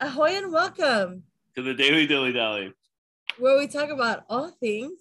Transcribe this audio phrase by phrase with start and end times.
[0.00, 1.22] Ahoy and welcome
[1.54, 2.72] to the Daily Dilly Dally,
[3.38, 4.92] where we talk about all things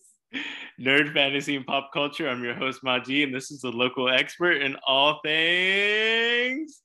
[0.80, 2.28] nerd, fantasy, and pop culture.
[2.30, 6.82] I'm your host, Maji, and this is the local expert in all things.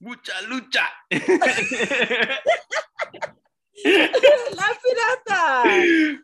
[0.00, 0.86] Mucha lucha.
[4.54, 6.18] La pirata.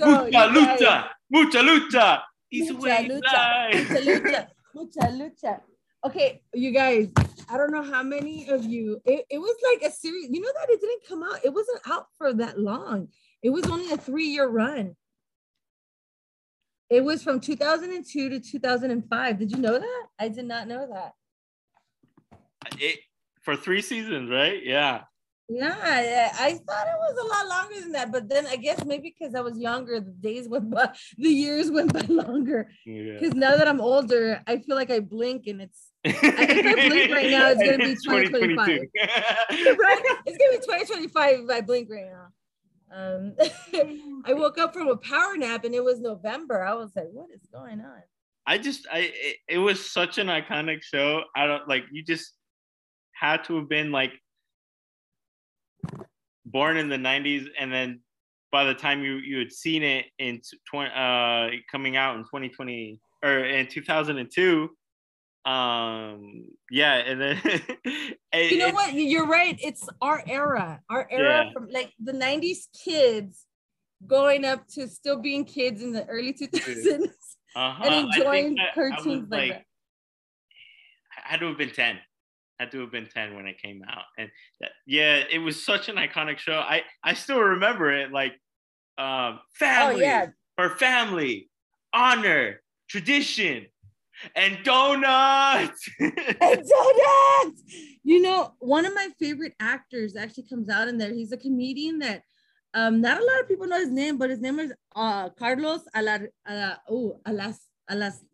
[0.00, 1.08] So, mucha you guys- lucha.
[1.30, 2.22] Mucha lucha.
[2.50, 5.60] He's Mucha way lucha, mucha lucha, mucha lucha.
[6.04, 7.08] Okay, you guys,
[7.50, 10.52] I don't know how many of you, it, it was like a series, you know
[10.54, 13.08] that it didn't come out, it wasn't out for that long.
[13.42, 14.96] It was only a three-year run.
[16.90, 19.38] It was from 2002 to 2005.
[19.38, 20.06] Did you know that?
[20.18, 21.12] I did not know that.
[22.78, 22.98] It,
[23.42, 24.64] for three seasons, right?
[24.64, 25.02] Yeah.
[25.50, 29.14] Yeah, I, thought it was a lot longer than that, but then I guess maybe
[29.18, 32.70] because I was younger, the days went by, the years went by longer.
[32.84, 33.14] yeah.
[33.14, 36.88] Because now that I'm older, I feel like I blink and it's I, if I
[36.88, 38.68] blink right now, it's gonna be 2025.
[39.78, 40.02] right.
[40.26, 42.28] It's gonna be 2025 if I blink right now.
[42.90, 43.34] Um,
[44.24, 46.62] I woke up from a power nap and it was November.
[46.62, 48.02] I was like, what is going on?
[48.46, 51.22] I just I it, it was such an iconic show.
[51.34, 52.34] I don't like you just
[53.12, 54.12] had to have been like
[56.46, 58.00] born in the 90s and then
[58.50, 60.40] by the time you you had seen it in
[60.70, 64.70] 20 uh coming out in 2020 or in 2002
[65.44, 67.40] um yeah and then
[68.32, 68.92] it- You know what?
[68.94, 69.58] You're right.
[69.62, 70.80] It's our era.
[70.90, 71.52] Our era Yeah.
[71.52, 73.46] from like the 90s kids
[74.06, 77.08] going up to still being kids in the early 2000s.
[77.56, 77.82] uh-huh.
[77.84, 79.64] and enjoying that I cartoons like that.
[81.24, 81.98] I had to have been 10
[82.58, 84.28] had to have been 10 when it came out and
[84.60, 88.32] that, yeah it was such an iconic show i i still remember it like
[88.98, 91.48] um Oh family yeah, for family
[91.92, 93.66] honor tradition
[94.34, 97.62] and donuts and donuts.
[98.02, 101.12] You know, one of my favorite actors actually comes out in there.
[101.12, 102.22] He's a comedian that
[102.74, 105.82] um not a lot of people know his name, but his name is uh Carlos
[105.94, 108.24] Alar uh, oh Alas Alas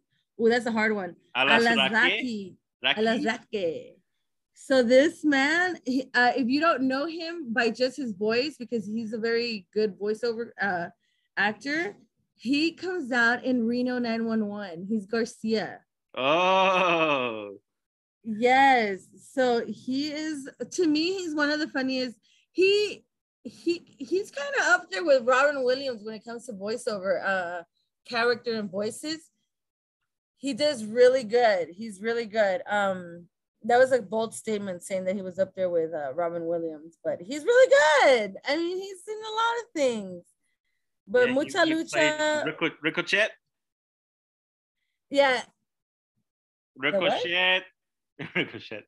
[0.40, 1.14] oh that's a hard one.
[1.36, 2.56] Alasraki?
[2.84, 3.93] Alazraki.
[4.54, 8.86] So this man, he, uh, if you don't know him by just his voice, because
[8.86, 10.86] he's a very good voiceover uh,
[11.36, 11.96] actor,
[12.36, 14.86] he comes out in Reno 911.
[14.88, 15.80] He's Garcia.
[16.16, 17.56] oh
[18.24, 19.06] Yes.
[19.32, 22.16] So he is to me, he's one of the funniest.
[22.52, 23.04] He
[23.42, 27.62] he he's kind of up there with Robin Williams when it comes to voiceover uh
[28.08, 29.30] character and voices.
[30.38, 31.68] He does really good.
[31.68, 32.62] He's really good.
[32.66, 33.26] Um
[33.64, 36.98] that was a bold statement saying that he was up there with uh, Robin Williams,
[37.02, 38.36] but he's really good.
[38.46, 40.24] I mean, he's in a lot of things.
[41.06, 43.28] But Yeah, Mucha he played Lucha, Rico- Rikochet
[45.10, 45.42] yeah,
[46.82, 47.62] Rikochet
[48.20, 48.82] Rikochet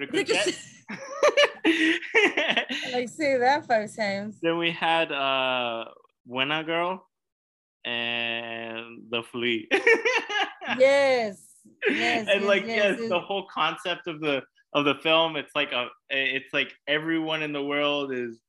[0.00, 0.54] Rikochet
[2.92, 4.38] like say that five times.
[4.42, 5.84] then we had uh
[6.26, 7.06] Buena Girl
[7.84, 9.68] and the flea.
[10.78, 11.51] yes
[11.88, 14.42] yes and yes, like yes, yes, the whole concept of the
[14.74, 18.40] of the film, it's like a it's like everyone in the world is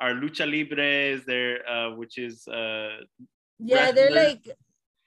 [0.00, 2.98] are lucha libres, they're uh which is uh
[3.58, 4.48] yeah they're like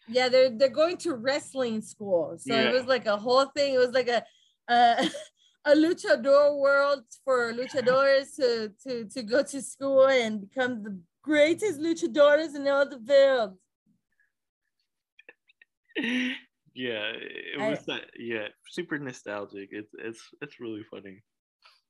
[0.07, 2.37] yeah they're they're going to wrestling school.
[2.37, 2.69] So Yeah.
[2.69, 3.73] it was like a whole thing.
[3.73, 4.23] It was like a
[4.67, 5.09] a,
[5.65, 11.79] a luchador world for luchadores to to to go to school and become the greatest
[11.79, 13.57] luchadores in all the world
[16.73, 19.69] yeah, it I- was that yeah, super nostalgic.
[19.71, 21.23] It's it's it's really funny.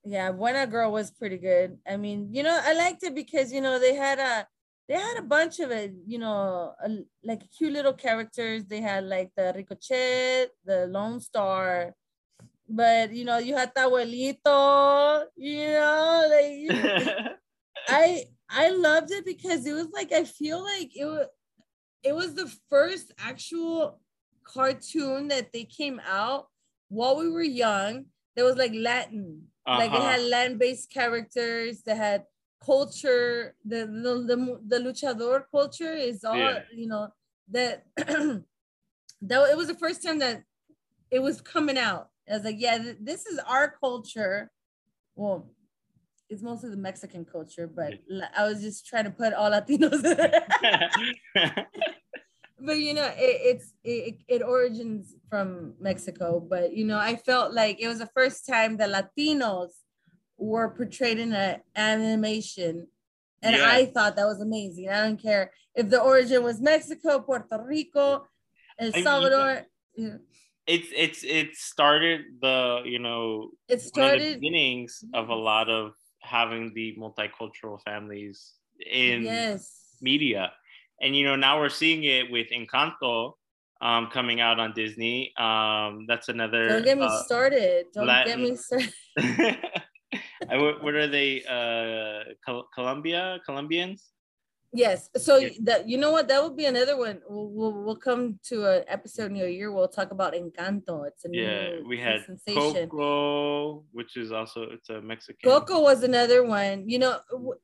[0.04, 3.62] yeah Buena Girl was pretty good I mean you know I liked it because you
[3.62, 4.48] know they had a
[4.90, 6.88] they had a bunch of it you know a,
[7.24, 11.94] like cute little characters they had like the Rikochet the Lone Star
[12.68, 17.36] but you know you had the abuelito you know like you-
[17.88, 21.28] I I loved it because it was like I feel like it was
[22.02, 24.01] it was the first actual
[24.54, 26.48] cartoon that they came out
[26.90, 29.44] while we were young that was like Latin.
[29.68, 30.12] Like it Uh-huh.
[30.12, 32.24] had Latin-based characters that had
[32.64, 34.38] culture, the the, the,
[34.72, 36.64] the luchador culture is all, Yeah.
[36.74, 37.10] you know,
[37.56, 40.44] that that it was the first time that
[41.12, 42.10] it was coming out.
[42.30, 44.52] I was like, yeah, th- this is our culture.
[45.16, 45.52] Well,
[46.30, 47.94] it's mostly the Mexican culture, but
[48.38, 50.02] I was just trying to put all Latinos.
[52.62, 56.40] but you know, it, it's it, it origins from Mexico.
[56.40, 59.70] But you know, I felt like it was the first time that Latinos
[60.38, 62.88] were portrayed in an animation,
[63.42, 63.70] and Yeah.
[63.70, 64.90] I thought that was amazing.
[64.90, 68.28] I don't care if the origin was Mexico, Puerto Rico,
[68.80, 69.66] El I mean, Salvador.
[70.68, 74.40] it's it's it started the you know it started.
[74.40, 79.98] beginnings of a lot of having the multicultural families in yes.
[80.02, 80.52] media.
[81.02, 83.34] And you know, now we're seeing it with Encanto
[83.82, 85.34] um, coming out on Disney.
[85.38, 86.68] Um, that's another.
[86.70, 87.88] Don't get me uh, started.
[87.94, 89.58] Don't Latin- get me started.
[90.50, 91.44] What what are they?
[91.46, 94.10] Uh, Col- Colombia, Colombians?
[94.74, 95.10] Yes.
[95.18, 95.50] So Yeah.
[95.64, 97.22] that you know what that would be another one.
[97.28, 99.72] We'll we'll, we'll come to an episode near a year.
[99.72, 101.08] We'll talk about Encanto.
[101.08, 102.90] It's a Yeah, new we had sensation.
[102.90, 105.50] Coco, which is also it's a Mexican.
[105.50, 106.88] Coco was another one.
[106.90, 107.20] You know,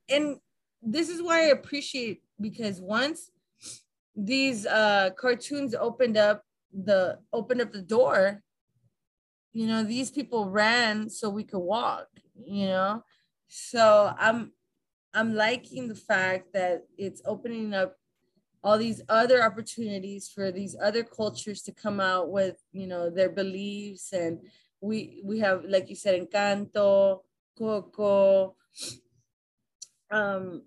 [0.10, 0.38] and
[0.82, 3.32] this is why I appreciate because once
[4.16, 6.44] these uh cartoons opened up
[6.74, 8.44] the opened up the door,
[9.54, 12.08] you know, these people ran so we could walk.
[12.36, 13.04] You know,
[13.48, 14.52] so I'm
[15.14, 17.96] I'm liking the fact that it's opening up
[18.64, 23.30] all these other opportunities for these other cultures to come out with you know their
[23.30, 24.40] beliefs and
[24.82, 27.22] we we have like you said encanto
[27.58, 28.56] coco
[30.12, 30.64] um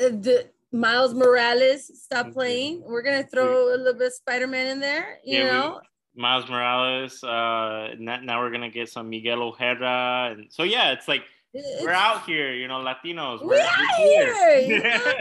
[0.00, 2.32] uh, the miles morales stop Mhm.
[2.32, 5.80] playing we're gonna throw a little bit of spider-man in there you Yeah, we- know
[6.14, 7.22] Miles Morales.
[7.22, 11.22] Uh, now, we're gonna get some Miguel Ojeda, and so yeah, it's like
[11.54, 13.40] It's we're out here, you know, Latinos.
[13.40, 15.14] We We're, out we're here, know?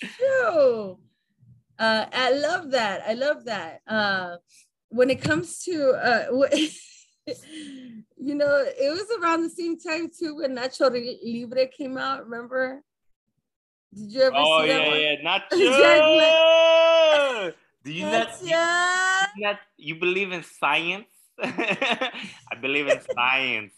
[0.16, 0.98] true
[1.78, 4.36] uh i love that i love that uh
[4.88, 6.54] when it comes to uh wh-
[8.16, 10.88] you know it was around the same time too when nacho
[11.22, 12.82] libre came out remember
[13.94, 15.38] did you ever oh see that yeah, yeah,
[15.80, 17.54] Jack Nacho.
[17.84, 18.28] Do you not?
[18.42, 21.08] You, not you believe in science?
[21.42, 23.72] I believe in science.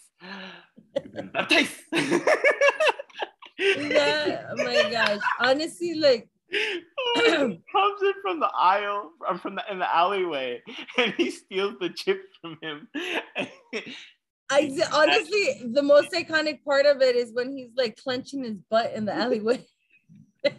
[1.32, 1.76] Baptized.
[3.60, 9.62] Yeah, oh my gosh honestly like Oh, comes in from the aisle, from from the
[9.70, 10.62] in the alleyway,
[10.98, 12.88] and he steals the chip from him.
[14.50, 18.92] i honestly the most iconic part of it is when he's like clenching his butt
[18.94, 19.64] in the alleyway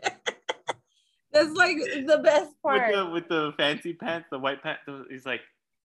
[1.32, 4.82] that's like the best with part the with the fancy pants, the white pants.
[5.10, 5.42] He's like,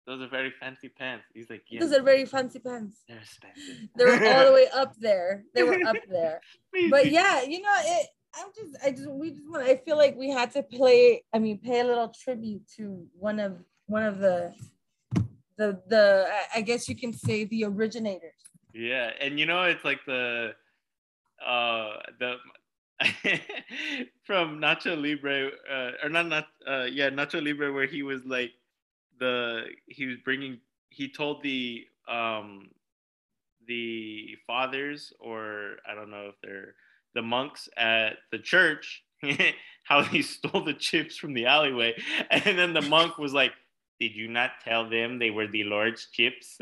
[0.06, 1.24] those are very fancy pants.
[1.34, 3.02] He's like, yeah, Those are very fancy pants.
[3.08, 3.88] they're expensive.
[3.96, 5.44] They were all the way up there.
[5.54, 6.40] They were up there.
[6.90, 8.06] But yeah, you know, it.
[8.34, 9.64] I'm just, I just, we just want.
[9.64, 11.22] I feel like we had to play.
[11.34, 14.54] I mean, pay a little tribute to one of one of the,
[15.58, 16.28] the the.
[16.54, 18.32] I guess you can say the originators.
[18.72, 20.54] Yeah, and you know it's like the
[21.46, 22.36] uh the
[24.24, 28.52] from Nacho Libre uh, or not not uh yeah Nacho Libre where he was like
[29.18, 30.58] the he was bringing
[30.90, 32.70] he told the um
[33.66, 36.74] the fathers or I don't know if they're
[37.14, 39.04] the monks at the church
[39.84, 41.94] how he stole the chips from the alleyway
[42.30, 43.52] and then the monk was like
[44.00, 46.58] did you not tell them they were the Lord's chips?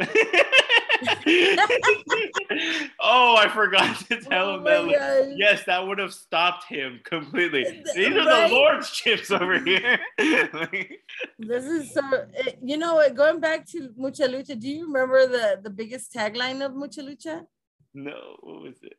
[3.01, 5.35] oh, I forgot to oh tell Oh him that.
[5.37, 7.65] Yes, that would have stopped him completely.
[7.65, 8.49] Th- These are right?
[8.49, 9.99] the Lord's chips over here.
[10.19, 11.01] Like,
[11.39, 12.03] This is so.
[12.35, 13.15] it- You know what?
[13.15, 17.47] Going back to Mucha Lucha, do you remember the the biggest tagline of Mucha Lucha?
[17.95, 18.95] no, what was it?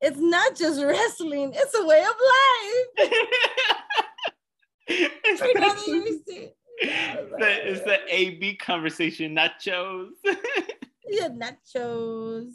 [0.00, 3.10] It's not just wrestling; it's a way of life.
[4.88, 6.48] it's, I know that the, you see.
[6.78, 10.10] it's the- it's the AB conversation, nachos.
[11.10, 12.52] Yeah, nachos.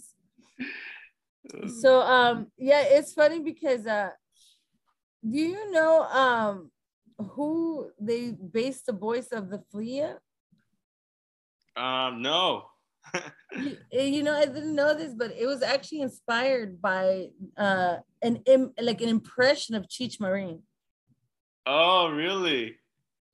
[1.81, 4.11] So um yeah, it's funny because uh
[5.23, 6.71] do you know um
[7.17, 10.15] who they based the voice of the flea?
[11.75, 12.65] um, no.
[13.53, 17.27] You, eh, you know, I didn't know this, but it was actually inspired by
[17.57, 20.63] uh an Im- like an impression of Cheech Marin.
[21.65, 22.77] oh, really?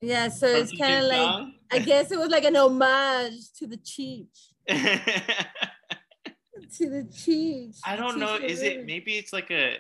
[0.01, 3.67] Yeah, so From it's kind of like I guess it was like an homage to
[3.67, 4.53] the Cheech.
[6.77, 7.79] To the Cheech.
[7.85, 8.35] I don't know.
[8.35, 9.77] Is it maybe it's like a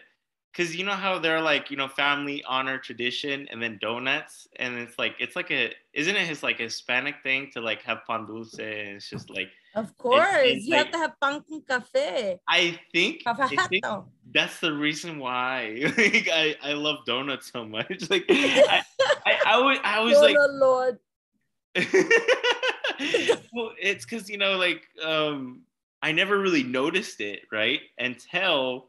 [0.57, 4.77] because you know how they're like you know family honor tradition and then donuts and
[4.77, 8.25] it's like it's like a isn't it his like Hispanic thing to like have pan
[8.25, 12.39] dulce and it's just like Of course, it's you have to have pan con café.
[12.47, 13.85] I think, I think
[14.33, 18.81] that's the reason why like, I I love donuts so much like I
[19.25, 20.97] I, I was I was Oh, like Lord.
[23.53, 25.61] well, it's because you know, like, um,
[26.01, 27.81] I never really noticed it, right?
[27.97, 28.87] Until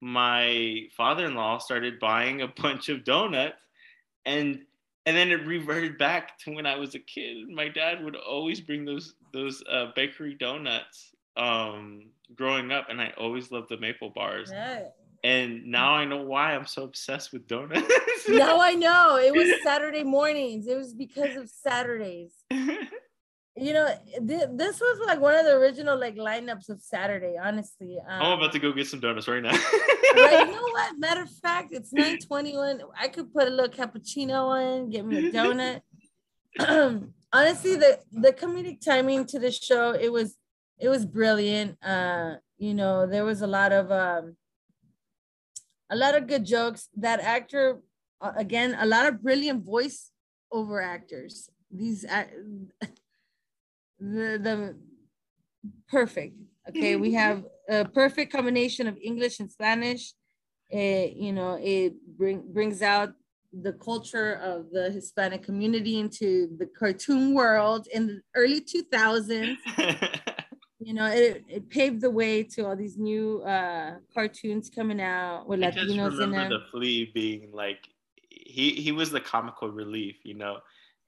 [0.00, 3.62] my father-in-law started buying a bunch of donuts,
[4.26, 4.60] and
[5.06, 7.48] and then it reverted back to when I was a kid.
[7.48, 13.12] My dad would always bring those those uh, bakery donuts um, growing up, and I
[13.16, 14.50] always loved the maple bars.
[14.52, 14.84] Yeah.
[15.24, 17.92] And now I know why I'm so obsessed with donuts.
[18.28, 20.66] Now I know it was Saturday mornings.
[20.66, 22.32] It was because of Saturdays.
[23.60, 23.88] you know,
[24.26, 27.36] th- this was like one of the original like lineups of Saturday.
[27.42, 29.50] Honestly, um, I'm about to go get some donuts right now.
[29.50, 30.98] right, you know what?
[30.98, 32.82] Matter of fact, it's 921.
[32.98, 35.80] I could put a little cappuccino in, get me a donut.
[37.32, 40.36] Honestly, the the comedic timing to the show, it was
[40.78, 41.76] it was brilliant.
[41.82, 44.36] Uh, you know, there was a lot of um
[45.90, 46.88] a lot of good jokes.
[46.96, 47.80] That actor,
[48.20, 50.10] uh, again, a lot of brilliant voice
[50.52, 51.50] over actors.
[51.70, 52.06] These
[53.98, 54.76] the the
[55.88, 56.36] perfect.
[56.68, 60.12] Okay, we have a perfect combination of English and Spanish.
[60.70, 63.14] It, you know, it bring, brings out
[63.52, 69.56] the culture of the Hispanic community into the cartoon world in the early 2000s.
[70.80, 75.48] you know, it, it paved the way to all these new uh, cartoons coming out
[75.48, 76.50] with I just Latinos in remember them.
[76.50, 77.88] the flea being like
[78.28, 80.58] he he was the comical relief, you know,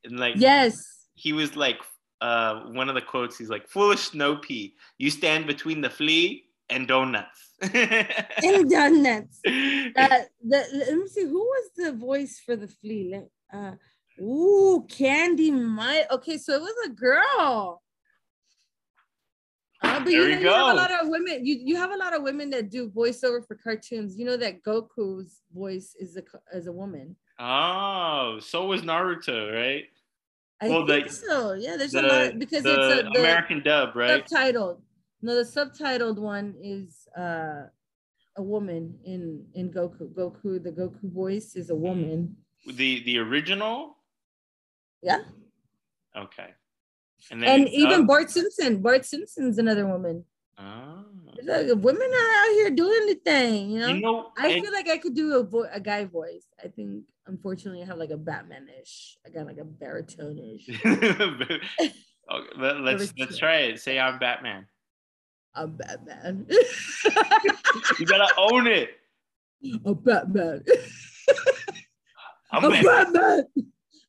[0.05, 1.07] and like Yes.
[1.15, 1.79] he was like
[2.21, 3.39] uh one of the quotes.
[3.39, 9.41] He's like, "Foolish snow pea, you stand between the flea and donuts." And donuts.
[9.97, 13.11] Uh, the, let me see, who was the voice for the flea?
[13.13, 13.75] Let- Uh,
[14.23, 16.05] ooh, Candi Milo.
[16.13, 17.83] Okay, so it was a girl.
[19.83, 20.73] Uh, but There you, know, you have go.
[20.73, 21.45] a lot of women.
[21.45, 24.17] You, you have a lot of women that do voiceover for cartoons.
[24.19, 27.17] You know that Goku's voice is a co- is a woman.
[27.39, 29.85] oh, so was Naruto, right?
[30.61, 31.53] I Well, think the- so.
[31.55, 34.25] Yeah, there's a The, lot because the it's a the American dub, right?
[34.25, 34.81] subtitled.
[35.23, 37.67] No, the subtitled one is uh
[38.37, 40.13] a woman in in Goku.
[40.15, 42.37] Goku, the Goku voice is a woman.
[42.67, 43.97] The the original.
[45.03, 45.23] Yeah.
[46.17, 46.51] Okay.
[47.31, 48.07] And then And even?
[48.07, 48.81] Bart Simpson.
[48.83, 50.25] Bart Simpson's another woman.
[50.59, 51.05] Oh.
[51.45, 53.89] Look, women are out here doing the thing, you know.
[53.89, 56.47] You know, I feel like I could do a vo- a guy voice.
[56.63, 59.17] I think unfortunately I have like a Batmanish.
[59.27, 60.69] I got like a baritone-ish.
[60.87, 61.61] okay,
[62.59, 63.81] let, let's let's try it.
[63.81, 64.67] Say I'm Batman.
[65.55, 66.47] I'm Batman.
[68.01, 68.91] You gotta own it.
[69.85, 70.65] a Batman.
[72.53, 73.13] I'm a Batman.
[73.13, 73.45] Batman.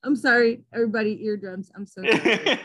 [0.03, 1.23] I'm sorry, everybody.
[1.25, 1.71] Eardrums.
[1.75, 2.59] I'm so sorry.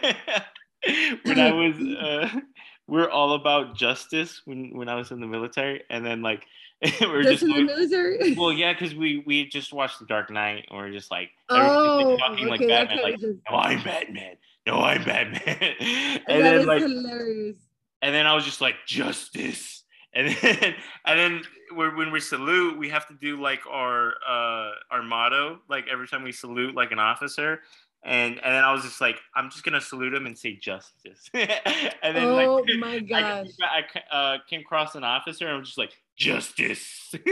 [1.25, 2.41] when I was, uh,
[2.89, 6.45] we're all about justice when when I was in the military, and then like
[7.01, 8.35] we're Just just, in the going- military.
[8.35, 12.17] well, yeah, because we we just watched The Dark Knight, and we're just like Oh,
[12.19, 15.75] talking okay, that Batman, like just- no, I'm Batman, no, I'm Batman,
[16.29, 17.57] and then like hilarious.
[18.03, 20.75] and then I was just like justice, and then
[21.07, 21.43] and then
[21.75, 26.07] we're, when we salute, we have to do like our uh our motto, like every
[26.07, 27.61] time we salute like an officer,
[28.07, 31.29] and and then I was just like, I'm just gonna salute him and say justice,
[31.35, 33.49] and then Oh like my I, god.
[33.61, 37.15] I uh, came across an officer and I'm just like justice.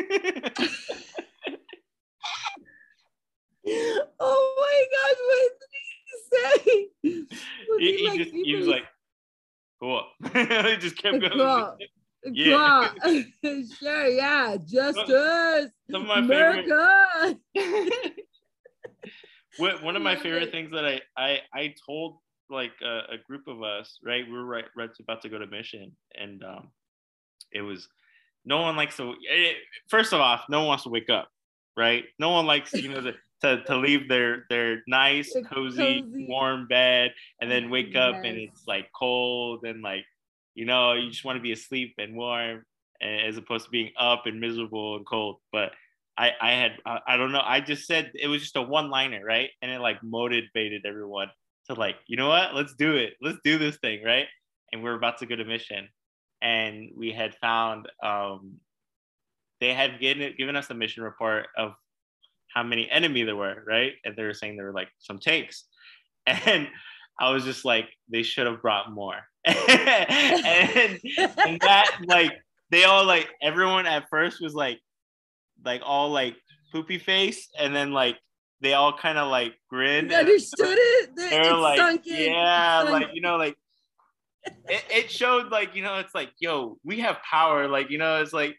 [4.21, 5.71] Oh my gosh, what did
[7.01, 7.29] he say?
[7.71, 8.85] Was he, he he like- just he was like,
[9.81, 10.03] cool.
[10.35, 11.33] he just kept going.
[11.33, 11.77] cool.
[12.27, 12.91] Yeah.
[13.03, 13.23] Cool.
[13.81, 14.57] sure, yeah.
[14.67, 15.71] Justice.
[15.91, 17.39] Some of my America.
[17.55, 17.81] One
[19.59, 20.53] one of my favorite it.
[20.53, 22.19] things that I I, I told
[22.51, 24.27] like a, a group of us, right?
[24.27, 26.69] We were right, right about to go to mission, and um,
[27.53, 27.89] it was
[28.45, 29.15] no one likes to.
[29.31, 29.53] eh,
[29.89, 31.29] First of all, no one wants to wake up,
[31.77, 32.05] right?
[32.19, 36.67] No one likes you know to to, to leave their their nice, cozy, cozy- warm
[36.67, 40.05] bed, and then wake up and it's like cold and like
[40.55, 42.65] you know you just want to be asleep and warm,
[43.01, 45.73] as opposed to being up and miserable and cold, but.
[46.17, 48.91] I, I had I, I don't know I just said it was just a one
[48.91, 49.51] liner right?
[49.63, 51.29] And it like motivated everyone
[51.67, 52.55] to like you know what?
[52.55, 53.15] Let's do it.
[53.21, 54.27] Let's do this thing right?
[54.73, 55.89] And we're about to go to mission.
[56.43, 58.55] And we had found um
[59.61, 61.75] they had given given us a mission report of
[62.49, 63.95] how many enemy there were right?
[64.05, 65.65] And they were saying there were like some tanks.
[66.27, 66.69] And
[67.21, 69.21] I was just like they should have brought more.
[69.47, 71.01] And
[71.39, 72.33] and that like
[72.71, 74.81] they all like everyone at first was like
[75.65, 76.37] like all like
[76.73, 78.17] poopy face and then like
[78.61, 81.11] they all kind of like grinned You understood it?
[81.17, 83.57] they It's were like yeah like you know like
[84.69, 88.21] it, it showed like you know it's like yo we have power like you know
[88.21, 88.57] it's like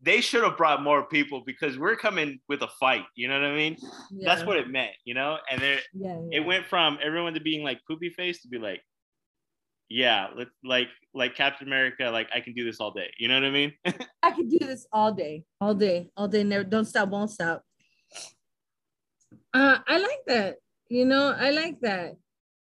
[0.00, 3.48] they should have brought more people because we're coming with a fight you know what
[3.48, 3.76] i mean?
[4.22, 5.38] That's what it meant you know?
[5.50, 8.80] And there yeah, it went from everyone to being like poopy face to be like
[9.90, 13.34] yeah let like like captain america like i can do this all day you know
[13.34, 13.72] what i mean
[14.22, 16.44] I can do this all day, all day, all day.
[16.44, 17.62] Never, don't stop, won't stop.
[19.54, 20.56] Uh, I like that.
[20.90, 22.16] You know, I like that.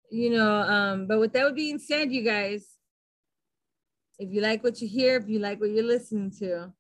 [0.10, 2.66] You know, um, but with that being said, you guys,
[4.18, 6.74] if you like what you hear, if you like what you're listening to,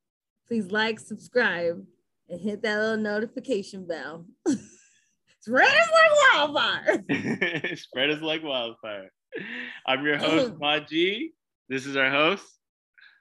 [0.47, 1.85] please like, subscribe,
[2.29, 4.25] and hit that little notification bell.
[5.41, 7.75] Spread us like wildfire.
[7.75, 9.09] spread us like wildfire
[9.85, 11.31] I'm your host, Maji.
[11.69, 12.45] This is our host,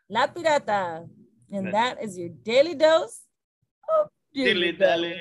[0.08, 1.08] La Pirata.
[1.52, 3.22] And that is your daily dose
[3.88, 5.18] of Dilly Dally.